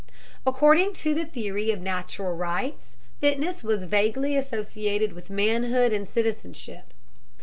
[0.47, 6.91] According to the theory of natural rights, fitness was vaguely associated with manhood and citizenship.